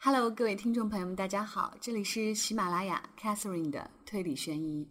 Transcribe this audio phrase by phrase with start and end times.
[0.00, 4.88] Hello，各位听众朋友们，大家好，这里是喜马拉雅 Catherine 的推理悬疑。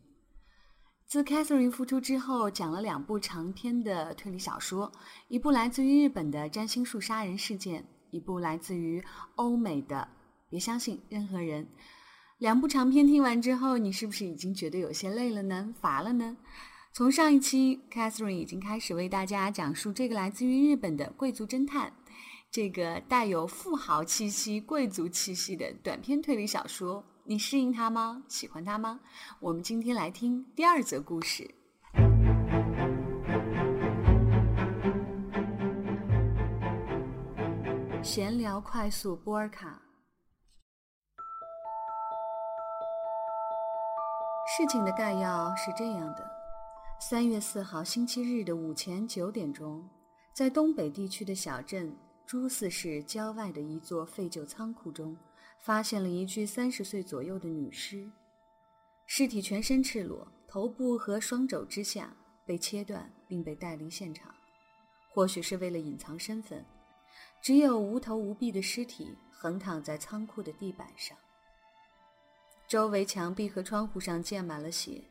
[1.05, 4.91] 自 Catherine 复出之后，讲了两部长篇的推理小说，
[5.29, 9.01] 一部来自于日本的占星术杀人事件，一部来自于
[9.35, 10.05] 欧美的
[10.49, 11.65] 别相信任何人。
[12.39, 15.73] 两部长篇听完之后，你是不是已经觉得有些累了呢？
[15.79, 16.35] 乏了呢？
[16.91, 21.93] 从上一期，Catherine 已经开始为大家讲述这个来自于日本的贵族侦探。
[22.49, 28.23] 这个带有富豪气息、贵族气息的短篇推理小说，你适应它吗？
[28.27, 28.99] 喜欢它吗？
[29.39, 31.53] 我们今天来听第二则故事。
[38.01, 39.81] 闲聊快速波尔卡。
[44.57, 46.25] 事情的概要是这样的：
[46.99, 49.87] 三月四号星期日的午前九点钟，
[50.33, 51.95] 在东北地区的小镇。
[52.27, 55.15] 朱四市郊外的一座废旧仓库中，
[55.59, 58.05] 发现了一具三十岁左右的女尸。
[59.05, 62.13] 尸体全身赤裸，头部和双肘之下
[62.45, 64.35] 被切断，并被带离现场。
[65.13, 66.65] 或许是为了隐藏身份，
[67.41, 71.17] 只有无头无臂的尸体横躺在仓库的地板上。
[72.67, 75.01] 周围墙壁和窗户上溅满了血，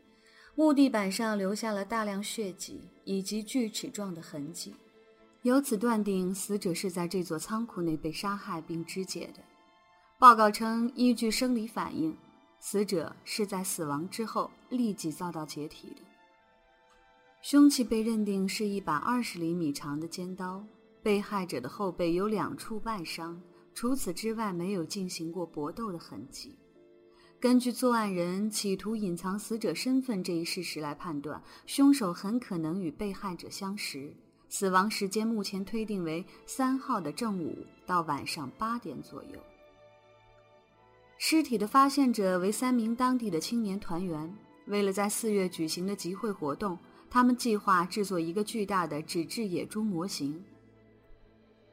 [0.55, 4.75] 木地板上留下了大量血迹以及锯齿状的痕迹。
[5.47, 9.41] 由此断定，死者是在这座仓库内被杀害并肢解的。
[10.19, 12.17] 报告称，依据生理反应，
[12.59, 16.03] 死者是在死亡之后立即遭到解体的。
[17.43, 20.65] 凶器被认定是一把二十厘米长的尖刀。
[21.01, 23.41] 被害者的后背有两处外伤，
[23.73, 26.59] 除此之外没有进行过搏斗的痕迹。
[27.39, 34.13] 根据作案人企图隐藏死者身份这一事实来判断，凶手很可能与被害者相识。
[34.49, 39.39] 死亡时间目前推定为三号的正午到晚上八点左右。
[41.19, 44.35] 尸体的发现者为三名当地的青年团员，
[44.67, 46.79] 为了在四月举行的集会活动，
[47.11, 50.45] 他们计划制作一个巨大的纸质野猪模型。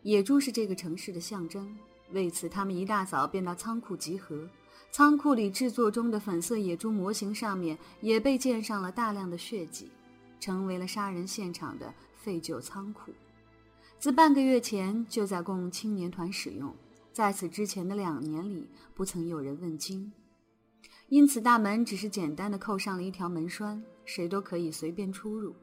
[0.02, 1.78] 野猪是这个城市的象征，
[2.12, 4.48] 为此他们一大早便到仓库集合。
[4.92, 9.90] 仓库里制作中的粉色野猪模型上面也被溅上了大量的血迹，
[10.44, 11.94] 成为了杀人现场的。
[12.24, 13.12] 废旧仓库，
[14.00, 16.74] 自半个月前就在供青年团使用，
[17.12, 20.14] 在此之前的两年里不曾有人问津，
[21.10, 25.54] 因此大门只是简单的扣上了一条门栓，谁都可以随便出入。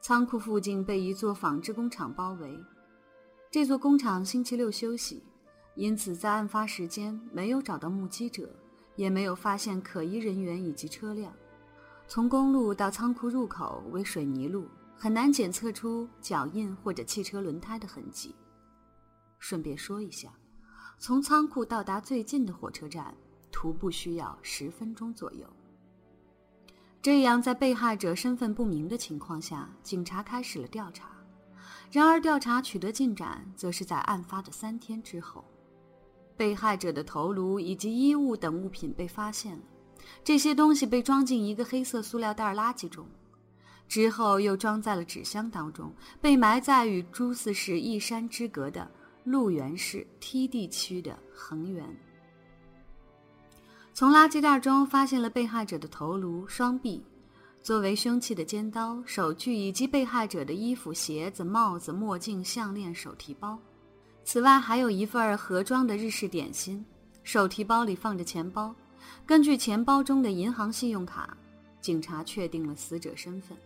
[0.00, 2.58] 仓库附近被一座纺织工厂包围，
[3.50, 5.22] 这座工厂星期六休息，
[5.74, 8.48] 因此在案发时间没有找到目击者，
[8.96, 11.30] 也没有发现可疑人员以及车辆。
[12.08, 14.66] 从公路到仓库入口为水泥路。
[15.00, 18.34] 很难检测出脚印或者汽车轮胎的痕迹。
[19.38, 20.28] 顺便说一下，
[20.98, 23.14] 从仓库到达最近的火车站，
[23.52, 25.46] 徒步需要十分钟左右。
[27.00, 31.10] 这样，在被害者身份不明的情况下，警察开始了调查。
[31.92, 35.44] 然而，调查取得进展，则是在案发的三天之后。
[36.36, 39.62] 被害者的头颅以及衣物等物品被发现了，
[40.24, 43.06] 这些东西被装进一个黑色塑料袋垃圾中。
[43.88, 48.86] 之后又装在了纸箱当中，被埋在与朱四市一山之隔的
[49.24, 51.84] 鹿园市 T 地区的恒源。
[53.94, 57.02] 从垃圾袋中发现了被害者的头颅、双臂，
[57.62, 63.58] 作为凶器的尖刀、手锯以及被害者的衣服、鞋子、帽子、墨镜、项链、手提包。
[64.22, 66.84] 此外，还有一份盒装的日式点心。
[67.24, 68.74] 手提包里放着钱包。
[69.26, 71.36] 根据钱包中的银行信用卡，
[71.80, 73.56] 警察确定了死者身份。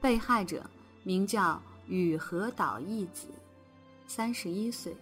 [0.00, 0.68] 被害者
[1.02, 3.28] 名叫雨和岛义子，
[4.06, 4.96] 三十一岁。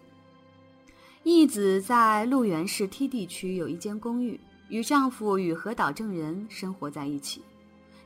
[1.24, 7.42] 义子在鹿园市 T 地区有一间公寓，与丈夫雨和岛正人生活在一起。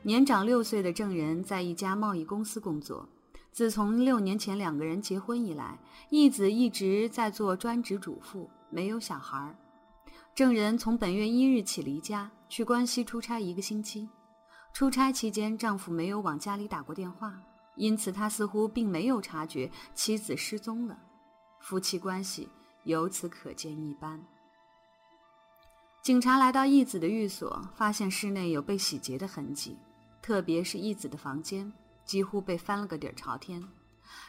[0.03, 3.09] 年长六岁的正人在一家贸易公司工作。
[3.53, 5.79] 自从六年前两个人结婚以来，
[6.11, 9.57] 义子一直在做专职主妇，没有小孩。
[10.37, 14.07] 证人从本月一日起离家，去关西出差一个星期。
[14.75, 17.41] 出差期间，丈夫没有往家里打过电话，
[17.75, 20.99] 因此他似乎并没有察觉妻子失踪了。
[21.61, 22.51] 夫妻关系
[22.85, 24.23] 由此可见一斑。
[26.03, 29.79] 警察来到义子的寓所，发现室内有被洗劫的痕迹，
[30.21, 31.73] 特别是义子的房间
[32.05, 33.67] 几乎被翻了个底朝天。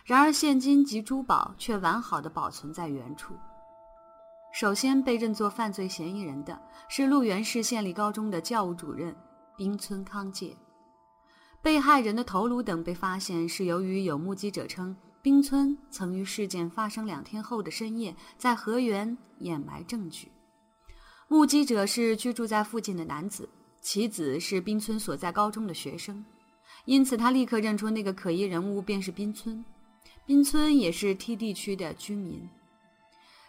[0.06, 3.36] 然而，现金及珠宝却完好的保存在原处。
[4.60, 6.60] 首先被认作犯罪嫌疑人的
[6.90, 9.16] 是鹿园市县立高中的教务主任。
[9.56, 10.58] 冰村康介，
[11.62, 20.32] 被害人的头颅等被发现，是由于有目击者称，冰村曾于事件发生两天后的深夜在河源掩埋证据。
[21.28, 23.48] 目击者是居住在附近的男子，
[23.80, 26.26] 其子是冰村所在高中的学生，
[26.86, 29.64] 因此他立刻认出那个可疑人物便是冰村。
[30.26, 32.50] 冰村也是 T 地区的居民。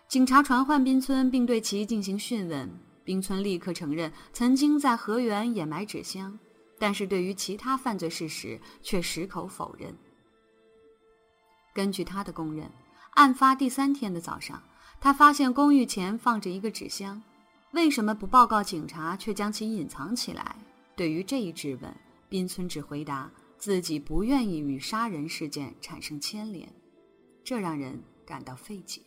[0.09, 2.67] 警察传唤滨村，并对其进行讯问。
[3.05, 6.39] 滨村立刻承认曾经在河源掩埋纸箱，
[6.79, 9.95] 但是对于其他犯罪事实却矢口否认。
[11.75, 12.71] 根据他的供认，
[13.11, 14.63] 案发第三天的早上，
[14.99, 17.23] 他发现公寓前放着一个纸箱。
[17.73, 20.57] 为什么不报告警察，却将其隐藏起来？
[20.97, 21.95] 对于这一质问，
[22.31, 26.67] 滨村只回答自己不愿意与杀人事件产生牵连，
[27.45, 29.03] 这让人感到费解。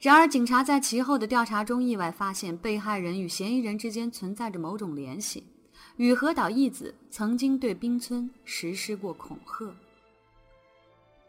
[0.00, 5.42] 然而，警察在其后的调查中意外发现，被害人与嫌疑人之间存在着某种联系。
[5.96, 9.74] 雨河岛义子曾经对滨村实施过恐吓。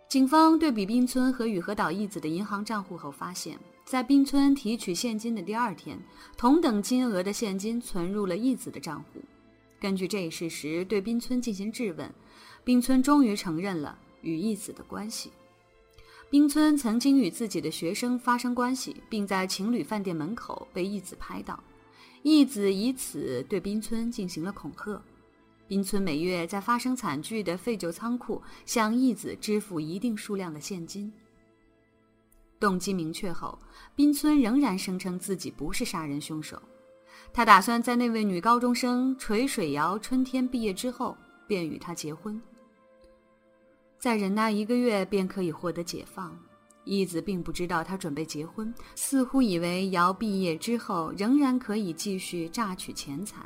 [0.07, 3.57] 警方对比滨村和雨河岛义子的银行账户后发现。
[3.85, 5.99] 在滨村提取现金的第二天，
[6.37, 9.19] 同等金额的现金存入了义子的账户。
[9.79, 12.13] 根据这一事实对滨村进行质问，
[12.63, 15.31] 滨村终于承认了与义子的关系。
[16.29, 21.61] 滨村曾经与自己的学生发生关系，并在情侣饭店门口被义子拍到。
[22.21, 25.01] 义子以此对滨村进行了恐吓。
[25.67, 31.11] 滨村每月在发生惨剧的废旧仓库向义子支付一定数量的现金。
[32.59, 33.57] 动机明确后，
[33.95, 36.61] 滨村仍然声称自己不是杀人凶手。
[37.33, 41.17] 他打算在那位女高中生垂水瑶春天毕业之后，
[41.47, 42.39] 便与她结婚。
[43.99, 46.35] 再忍耐一个月，便可以获得解放。
[46.85, 53.45] 义子并不知道他准备结婚，似乎以为瑶毕业之后仍然可以继续榨取钱财。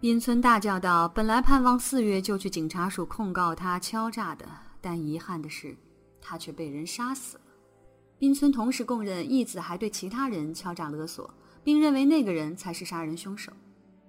[0.00, 4.44] 滨村大叫道：“本来盼望四月就去警察署控告他敲诈的，
[4.80, 5.76] 但遗憾的是。”
[6.24, 7.42] 他却被人杀死了。
[8.18, 11.32] 滨村同时供认，义子还对其他人敲诈勒索，
[11.62, 13.52] 并认为那个人才是杀人凶手。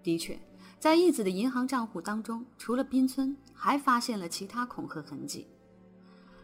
[0.01, 0.39] 的确，
[0.83, 5.47] 在义子的银行账户当中，除了滨村，还发现了其他恐吓痕迹。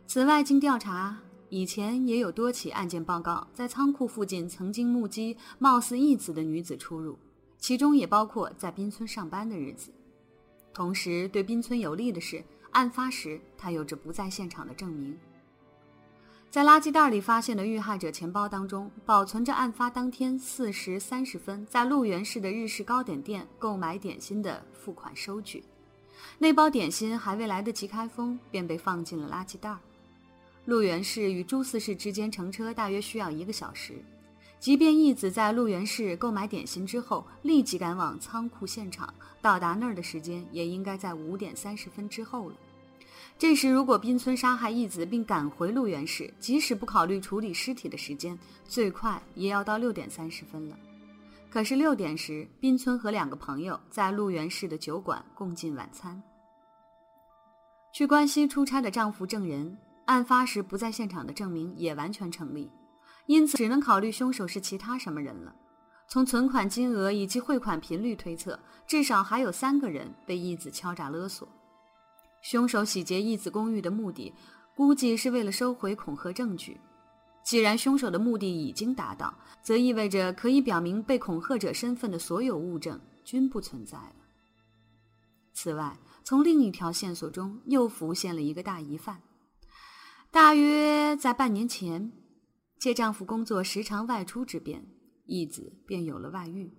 [0.07, 1.17] 此外，经调查，
[1.49, 7.19] 以前也有多起案件报告在仓库附近曾经目击貌似义子的女子出入，
[7.57, 9.91] 其中也包括在滨村上班的日子。
[10.73, 12.41] 同时，对滨村有利的是，
[12.71, 15.17] 案发时他有着不在现场的证明。
[16.51, 25.63] 在垃圾袋里发现的遇害者钱包当中，保存着案发当天四时三十分在鹿园市的日式糕点店购买点心的付款收据。
[26.39, 29.77] 那包点心还未来得及开封，便被放进了垃圾袋。
[30.65, 34.03] 鹿园市与朱四市之间乘车大约需要一个小时。
[34.59, 42.55] 即便义子在鹿园市购买点心之后立即赶往仓库现场，到达那儿的时间也应该在五点三十分之后了。
[43.39, 50.77] 这时，如果滨村杀害义子并赶回鹿园市，即使不考虑处理尸体的时间，最快也要到六点三十分了。
[51.49, 56.21] 可是六点时，滨村和两个朋友在鹿园市的酒馆共进晚餐。
[57.93, 62.69] 去关西出差的丈夫证人，案发时不在现场的证明也完全成立，
[63.25, 65.55] 因此只能考虑凶手是其他什么人了。
[66.09, 71.47] 从存款金额以及汇款频率推测，至少还有三个人被义子敲诈勒索。
[72.41, 74.33] 凶手洗劫义子公寓的目的，
[74.75, 76.79] 估计是为了收回恐吓证据。
[77.43, 84.15] 既然凶手的目的已经达到，则意味着可以表明被恐吓者身份的所有物证均不存在了。
[85.53, 89.21] 此外，从另一条线索中又浮现了一个大疑犯。
[90.31, 92.11] 大约在半年前，
[92.77, 94.85] 借丈夫工作时常外出之便，
[95.25, 96.71] 义子便有了外遇。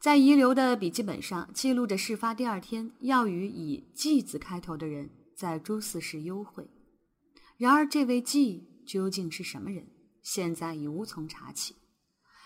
[0.00, 6.68] 在遗留的笔记本上记录着事发第二天要与以“季”字开头的人在朱四市幽会。
[7.56, 9.88] 然而，这位“季”究竟是什么人，
[10.22, 11.74] 现在已无从查起。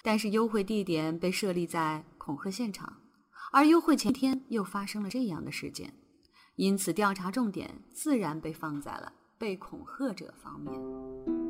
[0.02, 3.02] 但是，幽会地点被设立在恐吓现场，
[3.52, 5.92] 而幽会前天又发生了这样的事件，
[6.56, 11.41] 因此调查重点自然被放在了被恐吓者方面。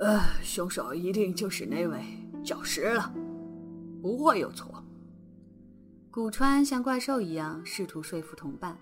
[0.00, 2.02] 呃，凶手一定就是那位
[2.42, 3.12] 教师了，
[4.00, 4.82] 不会有错。
[6.10, 8.78] 古川像怪兽一样试图说服同伴。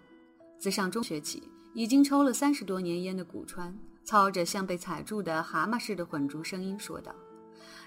[0.61, 1.43] 自上中学起，
[1.75, 7.13] 已经抽了三十多年烟的古川，操着像被踩住的蛤蟆似的混浊声音说道。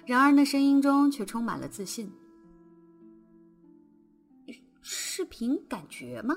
[0.06, 2.12] 然而那声音中却充满了自信。
[4.82, 6.36] 是凭感觉吗？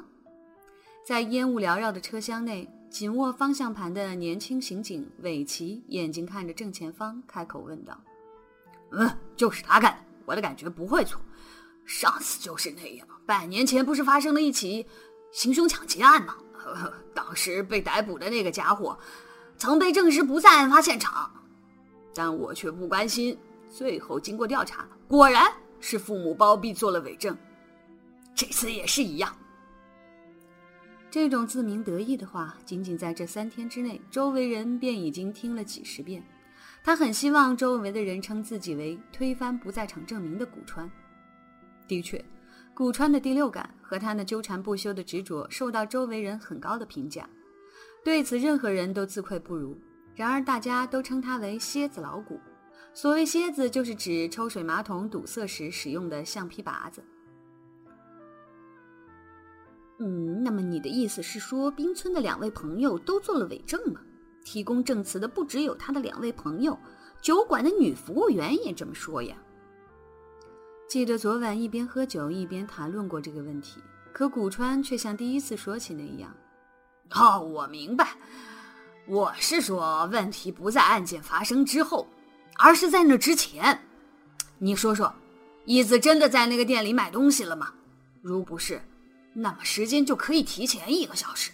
[1.04, 2.70] 在烟雾缭绕的车厢内。
[2.94, 8.00] 紧握方向盘的年轻刑警尾崎眼睛看着正前方，开口问道
[8.92, 11.20] ：“嗯，就是他干的，我的感觉不会错。
[11.84, 14.86] 上次就是那样，半年前不是发生了一起
[15.32, 16.36] 行凶抢劫案吗？
[17.12, 18.96] 当时被逮捕的那个家伙，
[19.58, 21.28] 曾被证实不在案发现场，
[22.14, 23.36] 但我却不关心。
[23.68, 27.36] 最后经过调查，果然是父母包庇做了伪证。
[28.36, 29.36] 这次也是一样。
[31.14, 36.21] 这种自鸣得意的话，仅仅在这三天之内，周围人便已经听了几十遍。
[36.83, 40.90] 他很希望周围的人称自己为推翻不在场证明的古川。
[41.87, 42.21] 的确，
[42.75, 47.30] 古川的第六感和他那纠缠不休的执着受到周围人很高的评价，
[48.04, 49.80] 对此任何人都自愧不如。
[50.16, 52.40] 然而，大家都称他为“蝎子老古”。
[52.92, 57.04] 所谓“蝎子”，就是指抽水马桶堵塞时使用的橡皮拔子。
[60.06, 64.02] 嗯，那么你的意思是说，冰村的两位朋友都做了伪证吗？
[64.44, 66.78] 提供证词的不只有他的两位朋友，
[67.23, 69.34] 酒馆的女服务员也这么说呀。
[70.87, 73.80] 记得昨晚一边喝酒一边谈论过这个问题，
[74.12, 76.30] 可古川却像第一次说起那样。
[77.12, 78.11] 哦，我明白，
[79.06, 82.06] 我是说问题不在案件发生之后，
[82.58, 83.80] 而是在那之前。
[84.58, 85.11] 你说说，
[85.64, 87.73] 义子真的在那个店里买东西了吗？
[88.20, 88.78] 如不是，
[89.34, 91.50] 那么时间就可以提前一个小时。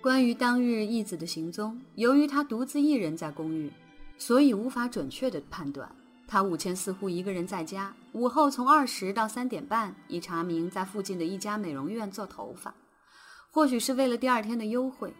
[0.00, 3.70] 关于当日义子的行踪，由于他独自一人在公寓，
[4.16, 5.90] 所以无法准确的判断。
[6.28, 12.74] 他午前似乎一个人在家，午后从二十到三点半已查明在附近的一家美容院做头发，
[13.50, 15.12] 或许是为了第二天的优惠。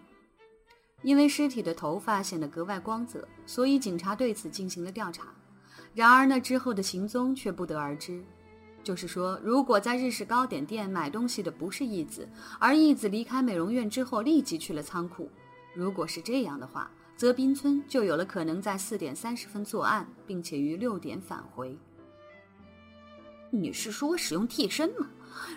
[1.03, 5.29] 因为尸体的头发显得格外光泽，所以警察对此进行了调查。
[5.95, 8.25] 然而那之后的行踪却不得而知。
[8.87, 12.29] 就是说，如果在日式糕点店买东西的不是义子，
[12.61, 15.29] 而义子离开美容院之后立即去了仓库，
[15.75, 16.89] 如果是这样的话。
[17.17, 21.77] 泽滨村就有了可能在四点三十分作案，并且于六点返回。
[23.51, 25.09] 你是说使用替身吗？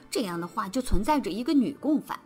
[0.09, 2.19] 这样的话就存在着一个女共犯。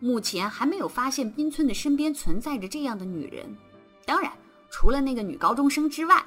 [0.00, 3.56] 目前还没有发现滨村的身边存在着这样的女人，
[4.04, 4.32] 当然
[4.70, 6.20] 除了那个女高中生之外。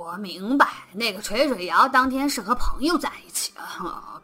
[0.00, 3.52] 我明白那个垂水瑶当天是和朋友在一起，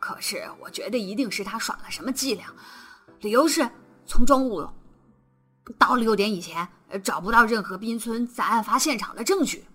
[0.00, 2.50] 可是我觉得一定是他耍了什么伎俩。
[3.21, 3.68] 理由是
[4.06, 4.66] 从中午。
[5.78, 6.66] 到六点以前，
[7.04, 9.66] 找不到任何滨村在案发现场的证据。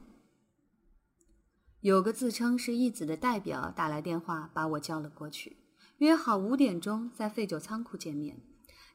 [1.81, 5.57] 有个自称是义子的代表打来电话，把我叫了过去，
[5.97, 8.41] 约好五点钟在废酒仓库见面。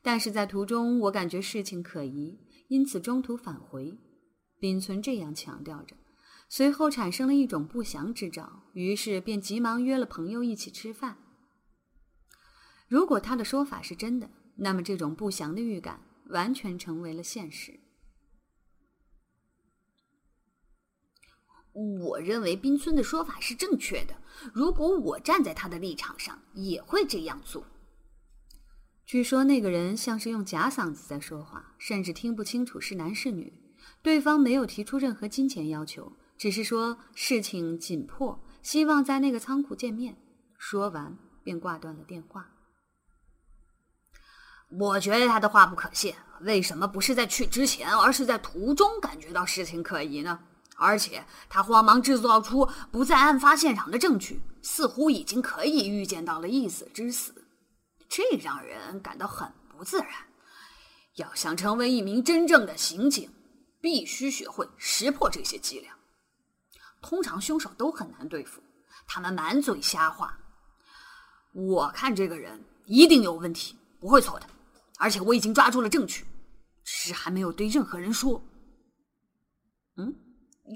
[0.02, 2.36] 但是在途中，我感觉事情可疑，
[2.66, 3.96] 因此中途返回。
[4.58, 5.94] 滨村这样强调着，
[6.48, 11.18] 随后产生了一种不祥之兆，于是便急忙约了朋友一起吃饭。
[12.88, 16.00] 如果他的说法是真的，那么这种不祥的预感。
[16.30, 17.78] 完全成为了现实。
[21.72, 24.16] 我认为滨村的说法是正确的。
[24.52, 27.64] 如果我站在他的立场上，也会这样做。
[29.04, 33.52] 据说那个人像是用假嗓子在说话，甚至听不清楚是男是女。
[34.02, 40.16] 对方没有提出任何金钱要求，只是说事情紧迫，希望在那个仓库见面。
[40.58, 42.48] 说完便挂断了电话。
[44.78, 46.14] 我觉得他的话不可信。
[46.42, 50.38] 为什么不是在去之前，而是在途中感觉到事情可疑呢？
[50.76, 57.46] 而且他慌忙制造出不在案发现场的证据，似乎已经可以预见到了一死之死，
[58.06, 60.10] 这让人感到很不自然。
[61.14, 63.30] 要想成为一名真正的刑警，
[63.80, 65.95] 必须学会识破这些伎俩。
[67.00, 68.62] 通常凶手都很难对付，
[69.06, 70.38] 他们满嘴瞎话。
[71.52, 74.46] 我看这个人一定有问题，不会错的。
[74.98, 76.24] 而且我已经抓住了证据，
[76.84, 78.42] 只是还没有对任何人说。
[79.96, 80.14] 嗯，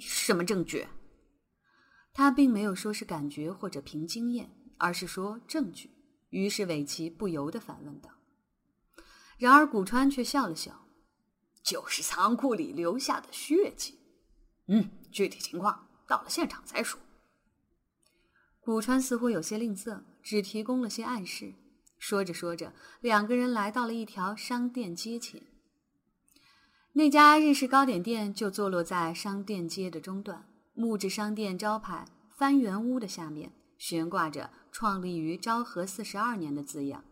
[0.01, 0.87] 什么证据？
[2.13, 5.91] 他并没有说是感觉或者凭经验，而是说证据。
[6.31, 8.11] 于是尾崎不由得反问道。
[9.37, 10.87] 然而古川却笑了笑
[11.65, 13.99] ：“就是仓库里留下的血迹。
[14.69, 17.01] 嗯，具体情况到了现场再说。”
[18.61, 21.55] 古川似乎有些吝啬，只提供了些暗示。
[21.99, 25.43] 说着说着，两个人来到了一条商店街前。
[26.95, 37.05] 那家日式糕点店就坐落在商店街的中段，木质商店招牌“番圆屋”的下面悬挂着“创立于昭和四十二年”的字样，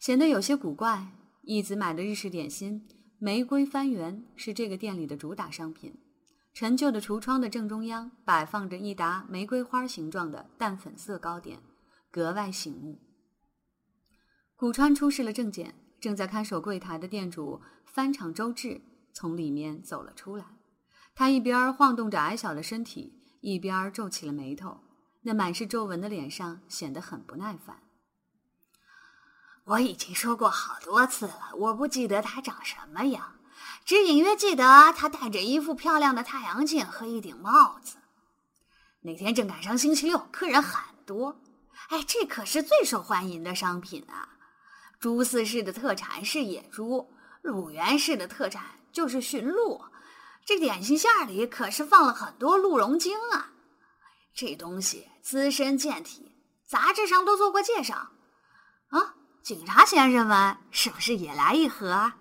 [0.00, 1.12] 显得有些古怪。
[1.42, 2.88] 义子买的日式点心
[3.20, 5.94] “玫瑰番圆”是这个店里的主打商品。
[6.56, 11.60] 陈旧的橱窗的正中央摆放着一沓玫瑰花形状的淡粉色糕点，
[12.10, 12.98] 格外醒目。
[14.54, 18.80] 古川出示了证件，正在看守柜台的店主翻场周志
[19.12, 20.46] 从里面走了出来。
[21.14, 24.80] 他一边晃动着矮小的身体，一边皱起了眉头，
[25.24, 27.82] 那满是皱纹的脸上显得很不耐烦。
[29.64, 33.35] 我已经说过好多次了，我不记得他长什么样，
[33.86, 37.98] 只隐约记得他戴着一副漂亮的太阳镜和一顶帽子。
[39.00, 41.40] 那天正赶上星期六，客人很多。
[41.90, 44.28] 哎，这可是最受欢迎的商品啊！
[44.98, 47.08] 朱四市的特产是野猪，
[47.42, 49.80] 鲁源市的特产就是驯鹿。
[50.44, 53.52] 这点心馅里可是放了很多鹿茸精啊！
[54.34, 56.32] 这东西滋身健体，
[56.66, 57.94] 杂志上都做过介绍。
[58.88, 59.14] 啊，
[59.44, 62.12] 警察先生们是不是也来一盒？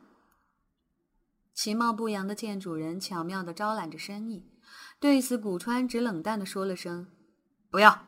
[1.55, 4.51] 其貌不扬的店主人巧妙地招揽着生意。
[4.99, 7.07] 对此，古川只冷淡地说了声
[7.71, 8.05] ：“不要。”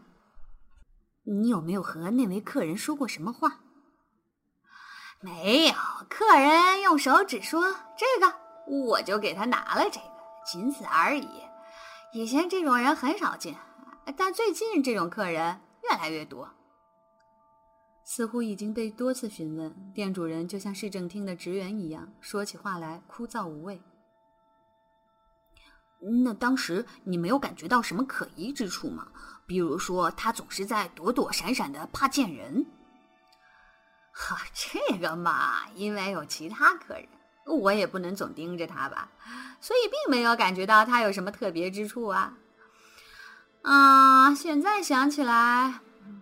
[1.24, 3.62] 你有没有和那位客人说过什么话？
[5.22, 5.74] 没有，
[6.10, 8.34] 客人用手指说：“这个，
[8.68, 10.12] 我就给他拿了这个，
[10.46, 11.28] 仅此而已。”
[12.14, 13.56] 以前这种人很少见，
[14.18, 16.50] 但最近这种客人越来越多。
[18.10, 23.82] 似乎已经被多次询问，店主人就像市政厅的职员一样，说起话来枯燥无味。
[26.24, 29.10] 那当时你没有感觉到什么可疑之处吗？
[29.46, 32.66] 比如说，他总是在躲躲闪闪的，怕见人。
[34.14, 37.10] 哈，这个嘛，因为有其他客人，
[37.46, 39.12] 我也不能总盯着他吧，
[39.60, 42.38] 所以并没有感觉到他有什么特别之处啊。
[43.64, 45.82] 啊，现在想起来，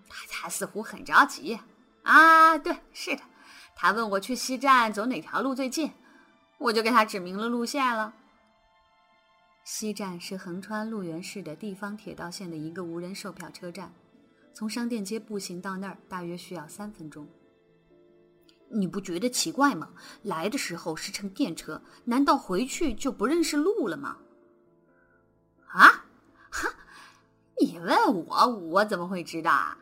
[0.09, 1.59] 他他似乎很着急
[2.05, 2.57] 啊。
[2.57, 3.21] 对，是的，
[3.75, 5.91] 他问我去西站走哪条路最近，
[6.57, 8.13] 我就给他指明了路线了。
[9.65, 13.93] 西站是横穿鹿原市的地方铁道线的一个无人售票车站，
[14.53, 17.27] 从商店街步行到那儿大约需要三分钟。
[18.69, 19.89] 你不觉得奇怪吗？
[20.23, 24.17] 来的时候是乘电车，难道回去就不认识路了吗？
[25.67, 26.05] 啊？
[26.49, 26.69] 哈！
[27.59, 29.77] 你问我，我怎么会知道啊？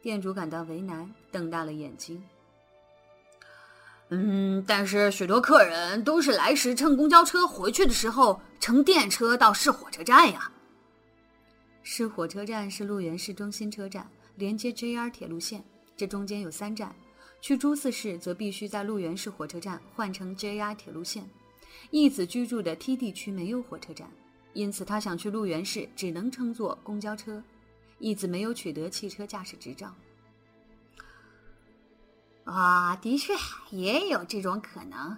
[0.00, 2.22] 店主感到为难，瞪大了眼睛。
[4.10, 10.50] 嗯，但是许多客人都是来时乘公交车，回去的时候乘电车到市火车站呀。
[11.82, 15.62] 市火车站是鹿园市中心车站，连接 JR 铁路线。
[15.96, 16.94] 这中间有三站，
[17.40, 21.28] 去朱四市则必须在鹿园市火车站换乘 JR 铁路线。
[21.90, 24.08] 义子居住的 T 地区没有火车站，
[24.52, 27.42] 因此他想去鹿园市只能乘坐公交车。
[27.98, 29.94] 义子没有取得汽车驾驶执照。
[32.44, 33.34] 啊，的确
[33.70, 35.16] 也有这种可能。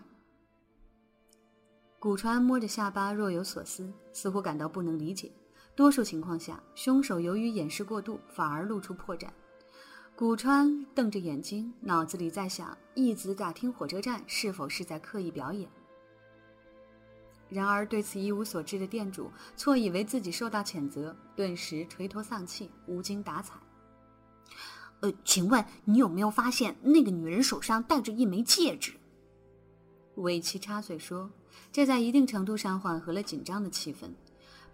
[1.98, 5.30] 古川摸着下巴，若有所思，似乎感到不能理解。
[5.76, 9.28] 多数情况下，凶手由于掩饰过度，反而露出破绽。
[10.16, 15.70] 古川瞪着眼睛，脑子里在想：义子打听火车站是否是在刻意表演？
[17.50, 23.54] 然而对此一无所知的店主，错以为自己受到谴责，顿时垂头丧气，无精打采。
[25.00, 28.92] 呃，请问你有没有发现那个女人手上戴着一枚戒指？
[30.16, 31.30] 尾崎插嘴说
[31.72, 34.10] ：“这在一定程度上缓和了紧张的气氛。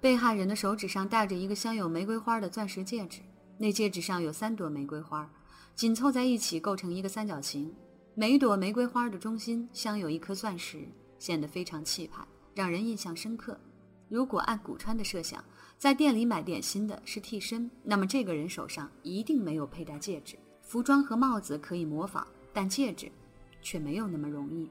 [0.01, 3.21] 被害人的手指上戴着一个镶有玫瑰花的钻石戒指，
[3.57, 5.31] 那戒指上有三朵玫瑰花，
[5.75, 7.73] 紧凑在一起构成一个三角形。
[8.15, 13.61] 每一朵玫瑰花的中心镶有一颗钻石，显得非常气派，让人印象深刻。
[14.09, 15.45] 如果按古川的设想，
[15.77, 20.39] 在店里买点心的是替身，那么这个人手上一定没有佩戴戒指。
[20.63, 23.13] 服装和帽子可以模仿，但戒指
[23.61, 24.71] 却没有那么容易。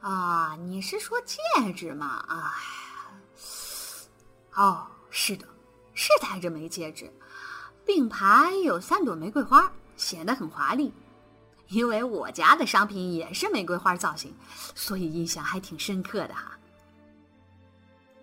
[0.00, 1.38] 啊，你是说戒
[1.72, 2.24] 指吗？
[2.28, 2.36] 哎，
[4.56, 5.46] 哦，是的，
[5.94, 7.08] 是戴着枚戒指，
[7.86, 10.92] 并排有三朵玫瑰花，显得很华丽。
[11.68, 14.34] 因为我家的商品也是玫瑰花造型，
[14.74, 16.58] 所以印象还挺深刻的哈。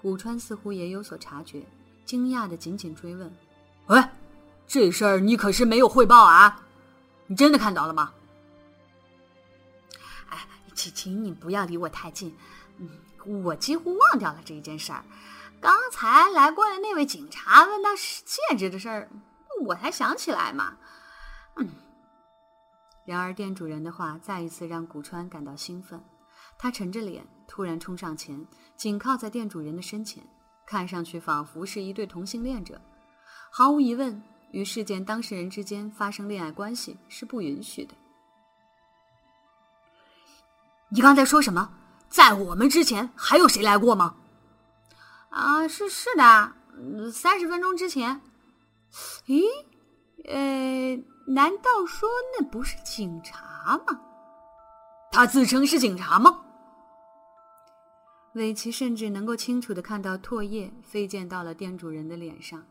[0.01, 1.63] 古川似乎也有所察觉，
[2.05, 3.31] 惊讶的紧紧追问
[3.87, 4.03] ：“喂，
[4.67, 6.63] 这事儿你可是没有汇报啊？
[7.27, 8.11] 你真的看到了吗？”
[10.29, 12.35] 哎，请请你不要离我太近，
[12.79, 15.03] 嗯，我几乎忘掉了这件事儿。
[15.61, 19.09] 刚才来过的那位警察问到戒指的事儿，
[19.63, 20.77] 我才想起来嘛。
[21.57, 21.69] 嗯。
[23.05, 26.03] 然而店主人的话再一次让古川感到兴奋。
[26.57, 30.23] 他沉着脸，突然冲上前，紧靠在店主人的身前，
[30.65, 32.81] 看上去仿佛是一对同性恋者。
[33.51, 37.93] 毫无疑问，与事件当事人之间发生恋爱关系是不允许的。
[40.89, 41.69] 你刚才说什么？
[42.07, 44.15] 在我们之前还有谁来过吗？
[45.29, 46.53] 啊，是是的，
[47.11, 48.21] 三十分钟之前。
[49.25, 49.43] 咦，
[50.23, 52.07] 呃，难道说
[52.37, 54.01] 那不是警察吗？
[55.11, 56.41] 他自称是警察吗？
[58.33, 62.65] 韦奇甚至能够清楚的看到唾液飞溅到了店主人的脸上。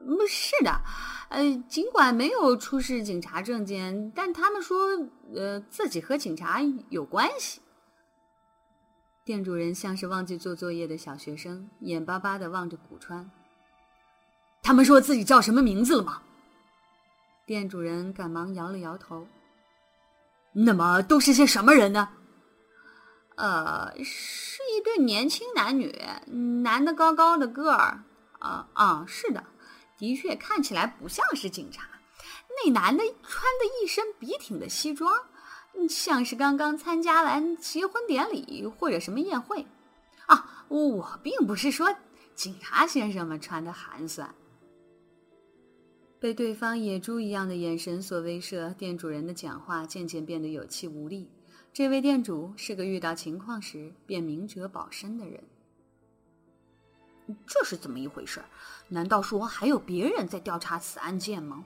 [0.00, 0.80] 嗯，是的，
[1.30, 4.78] 呃，尽管没有出示警察证件，但他们说，
[5.34, 7.60] 呃，自己和警察有关系。
[9.24, 13.28] 店主人像是忘记做作业的小学生，眼巴巴的望着古川。
[14.62, 16.22] 他们说自己叫什么名字了吗？
[17.48, 19.26] 店主人赶忙摇了摇头。
[20.52, 22.10] 那么都是些什么人呢？
[23.36, 25.98] 呃，是一对年轻男女，
[26.62, 28.04] 男的高高的个儿，
[28.38, 29.42] 啊啊，是的，
[29.96, 31.88] 的确看起来不像是警察。
[32.62, 35.10] 那男的穿的一身笔挺的西装，
[35.88, 39.66] 像是刚刚参加完结婚典礼或者什么宴会。
[40.26, 41.96] 啊，我并不是说
[42.34, 44.34] 警察先生们穿的寒酸。
[46.20, 51.28] 被对方野猪一样的眼神所威慑，店主人的讲话渐渐变得有气无力。
[51.72, 55.40] 这位店主是个遇到情况时便明哲保身的人。
[57.46, 58.42] 这是怎么一回事？
[58.88, 61.64] 难道说还有别人在调查此案件吗？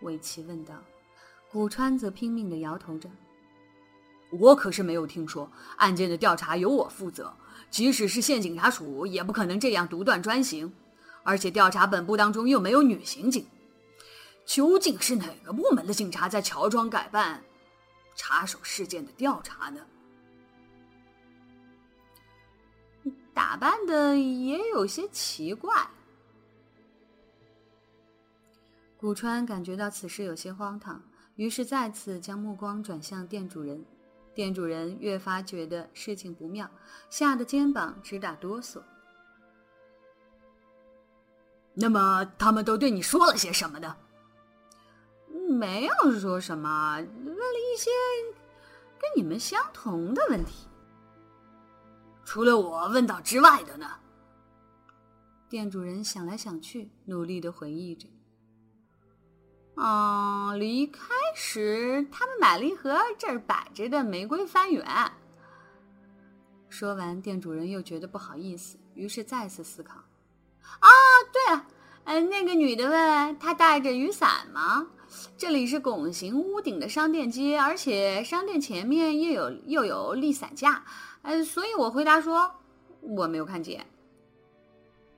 [0.00, 0.74] 韦奇问道。
[1.50, 3.10] 古川则拼命的摇头着
[4.30, 7.30] ：“我可是没有听说，案件的调查由我负责。
[7.68, 10.72] 即使是县警察署，也不可能这样独断专行。
[11.22, 13.46] 而且调查本部当中又没有女刑警，
[14.44, 17.42] 究竟是哪个部门的警察在乔装改扮？”
[18.16, 19.80] 插手事件的调查呢？
[23.32, 25.88] 打扮的也有些奇怪。
[28.98, 31.02] 古川感觉到此事有些荒唐，
[31.36, 33.82] 于是再次将目光转向店主人。
[34.34, 36.70] 店主人越发觉得事情不妙，
[37.08, 38.82] 吓得肩膀直打哆嗦。
[41.80, 43.96] 那么他们都对你说了些什么呢？
[45.48, 47.90] 没有说什么，问了一些
[48.98, 50.68] 跟你们相同的问题。
[52.24, 53.86] 除了我问到之外的呢？
[55.48, 58.06] 店主人想来想去，努力的回忆着。
[59.76, 61.02] 嗯，离开
[61.34, 64.86] 时他们买了一盒这儿摆着的玫瑰番园。
[66.68, 70.00] 说完，店主人又觉得不好意思，于是再次思考。
[70.78, 70.88] 啊，
[71.32, 71.66] 对了，
[72.04, 74.86] 嗯，那个女的问她带着雨伞吗？
[75.36, 80.84] 这里是拱形屋顶的商店街，而且商店前面又有又有立伞架，
[81.22, 82.54] 呃，所以我回答说
[83.00, 83.86] 我没有看见。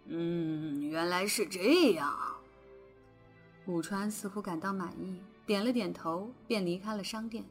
[0.06, 2.12] 嗯，原来是这样。
[3.64, 7.44] 古川似乎感到满意，点了点头，便离开了商店。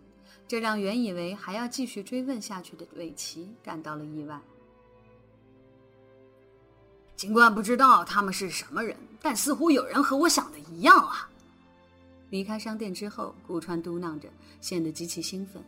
[0.48, 4.40] 这让原以为还要继续追问下去的韦奇感到了意外。
[7.22, 11.30] 尽管不知道他们是什么人，但似乎有人和我想的一样啊。
[12.32, 14.28] 离开商店之后，顾川嘟囔着，
[14.60, 15.64] 显得极其兴奋。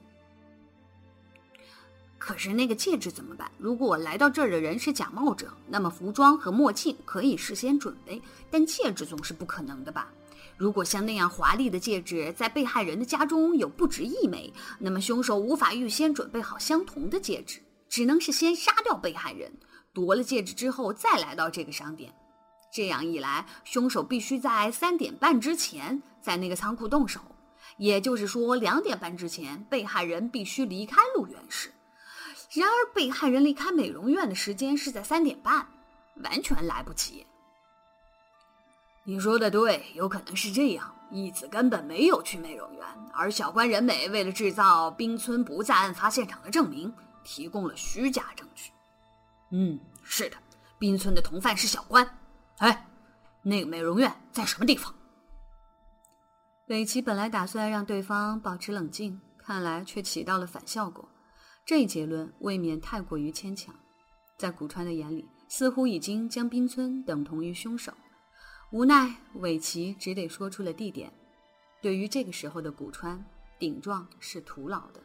[2.18, 3.52] 可是那个戒指怎么办？
[3.60, 10.10] 如果我来到这儿的人是假冒者，那么服装和墨镜可以事先准备，但戒指总是不可能的吧？
[10.58, 19.54] 如果像那样华丽的戒指在被害人的家中有不止一枚，那么凶手无法预先准备好相同的戒指，只能是先杀掉被害人，
[19.94, 22.14] 夺了戒指之后再来到这个商店。
[22.72, 27.22] 这样一来，凶手必须在三点半之前在那个仓库动手，
[27.78, 31.72] 也就是说，两点半之前，被害人必须离开陆源市。
[32.54, 35.68] 然而，被害人离开美容院的时间是在三点半，
[36.24, 37.26] 完全来不及。
[39.04, 46.92] 你说的对，有可能是这样：义子根本没有去美容院，而小关仁美为了制造冰村不在案发现场的证明，
[47.24, 48.72] 提供了虚假证据。
[49.56, 50.38] 嗯，是的，
[50.80, 52.04] 冰村的同犯是小关。
[52.58, 52.88] 哎，
[53.44, 54.92] 那个美容院在什么地方？
[56.70, 61.08] 韦奇本来打算让对方保持冷静，看来却起到了反效果。
[61.64, 63.76] 这一结论未免太过于牵强，
[64.38, 67.94] 在古川的眼里，似乎已经将冰村等同于凶手。
[68.72, 71.14] 无奈，韦奇只得说出了地点。
[71.80, 73.24] 对于这个时候的古川，
[73.60, 75.00] 顶撞是徒劳的。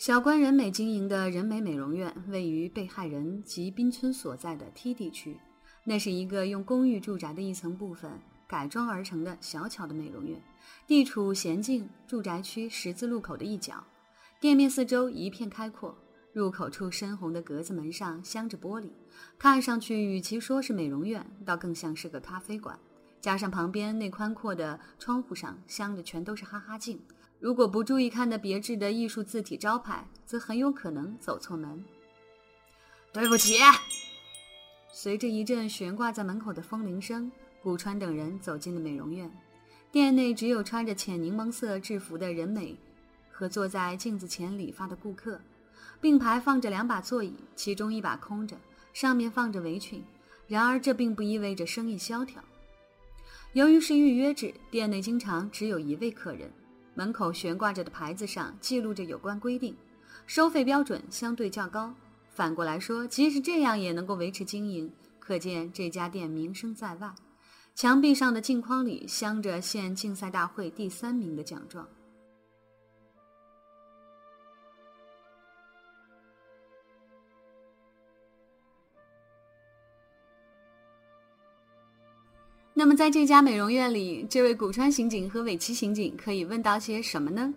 [0.00, 5.38] 小关人美经营的人美美容院位于被害人及滨村所在的 T 地区，
[5.84, 8.10] 那是一个用公寓住宅的一层部分
[8.48, 10.42] 改装而成的小巧的美容院，
[10.86, 13.84] 地处娴静住宅区十字路口的一角，
[14.40, 15.94] 店面四周一片开阔，
[16.32, 18.88] 入口处深红的格子门上镶着玻璃，
[19.38, 22.78] 看上去与其说是美容院，倒更像是个咖啡馆，
[23.20, 26.98] 加上旁边那宽阔的窗户上镶的全都是哈哈镜。
[27.40, 31.82] 如果不注意看那别致的艺术字体招牌，则很有可能走错门。
[33.12, 33.56] 对不起。
[34.92, 39.30] 随着一阵悬挂在门口的风铃声，古川等人走进了美容院。
[39.90, 42.76] 店内只有穿着浅柠檬色制服的人美
[43.32, 45.40] 和坐在镜子前理发的顾客，
[45.98, 48.54] 并排放着两把座椅，其中一把空着，
[48.92, 50.04] 上面放着围裙。
[50.46, 52.44] 然而，这并不意味着生意萧条。
[53.54, 56.52] 由于是预约制，店内经常只有一位客人。
[56.94, 59.76] 门口悬挂着的牌子上记录着有关规定，
[60.26, 61.94] 收费标准相对较高。
[62.28, 67.12] 反过来说，即使这样也能够维持经营，可见这家店名声在外。
[67.74, 71.86] 墙壁上的镜框里镶着县竞赛大会第三名的奖状。
[82.80, 87.52] 那么，在这家美容院里，这位古川刑警和尾崎刑警可以问到些什么呢？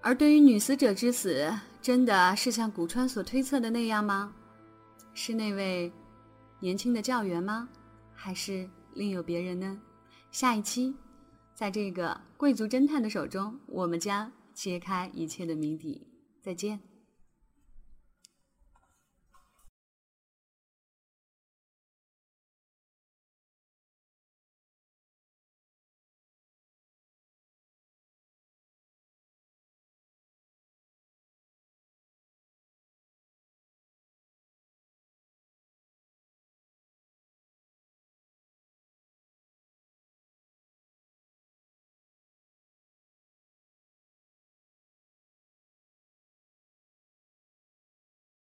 [0.00, 4.32] 而对于女死者之死，真的是像古川所推测的那样吗？
[5.14, 5.90] 是那位
[6.60, 7.68] 年轻的教员吗？
[8.14, 9.76] 还是另有别人呢？
[10.30, 10.94] 下一期，
[11.56, 16.06] 在这个贵族侦探的手中，我们将揭开一切的谜底。
[16.40, 16.78] 再见。